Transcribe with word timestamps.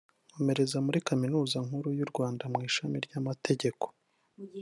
Nkomereza 0.29 0.77
muri 0.85 0.99
Kaminuza 1.07 1.57
Nkuru 1.65 1.89
y’u 1.97 2.07
Rwanda 2.11 2.43
mu 2.51 2.57
ishami 2.67 2.97
ry’amategeko 3.05 3.85